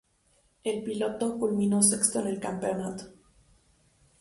El 0.63 0.81
piloto 0.81 1.37
culminó 1.37 1.83
sexto 1.83 2.21
en 2.21 2.25
el 2.29 2.39
campeonato. 2.39 3.03